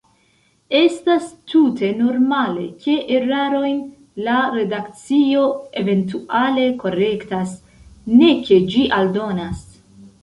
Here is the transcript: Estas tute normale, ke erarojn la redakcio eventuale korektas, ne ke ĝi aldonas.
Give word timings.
Estas 0.77 1.25
tute 1.51 1.89
normale, 1.97 2.63
ke 2.85 2.95
erarojn 3.17 3.77
la 4.29 4.37
redakcio 4.55 5.45
eventuale 5.83 6.67
korektas, 6.85 7.53
ne 8.17 8.31
ke 8.49 8.59
ĝi 8.75 8.89
aldonas. 9.03 9.63